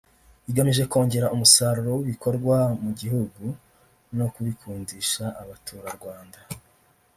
[0.49, 3.43] igamije kongera umusaruro w’ibikorerwa mu gihugu
[4.17, 6.39] no kubikundisha Abaturarwanda